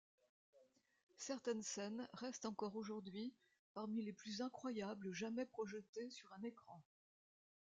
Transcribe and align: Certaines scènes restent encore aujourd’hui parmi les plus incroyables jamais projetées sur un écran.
Certaines 1.19 1.61
scènes 1.61 2.07
restent 2.13 2.45
encore 2.47 2.75
aujourd’hui 2.75 3.35
parmi 3.75 4.01
les 4.01 4.13
plus 4.13 4.41
incroyables 4.41 5.13
jamais 5.13 5.45
projetées 5.45 6.09
sur 6.09 6.33
un 6.33 6.41
écran. 6.41 6.81